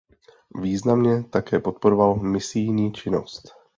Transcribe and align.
Významně 0.61 1.23
také 1.23 1.59
podporoval 1.59 2.15
misijní 2.19 2.93
činnost. 2.93 3.53